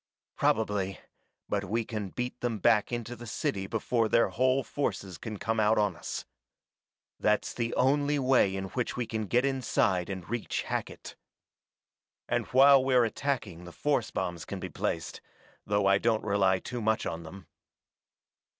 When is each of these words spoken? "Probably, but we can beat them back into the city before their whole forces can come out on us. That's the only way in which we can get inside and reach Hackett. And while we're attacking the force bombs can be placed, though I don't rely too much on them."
"Probably, 0.35 0.99
but 1.47 1.63
we 1.65 1.85
can 1.85 2.09
beat 2.09 2.39
them 2.39 2.57
back 2.57 2.91
into 2.91 3.15
the 3.15 3.27
city 3.27 3.67
before 3.67 4.09
their 4.09 4.29
whole 4.29 4.63
forces 4.63 5.19
can 5.19 5.37
come 5.37 5.59
out 5.59 5.77
on 5.77 5.95
us. 5.95 6.25
That's 7.19 7.53
the 7.53 7.75
only 7.75 8.17
way 8.17 8.55
in 8.55 8.69
which 8.69 8.97
we 8.97 9.05
can 9.05 9.27
get 9.27 9.45
inside 9.45 10.09
and 10.09 10.27
reach 10.27 10.63
Hackett. 10.63 11.15
And 12.27 12.47
while 12.47 12.83
we're 12.83 13.05
attacking 13.05 13.65
the 13.65 13.71
force 13.71 14.09
bombs 14.09 14.43
can 14.43 14.59
be 14.59 14.69
placed, 14.69 15.21
though 15.67 15.85
I 15.85 15.99
don't 15.99 16.23
rely 16.23 16.57
too 16.57 16.81
much 16.81 17.05
on 17.05 17.21
them." 17.21 17.45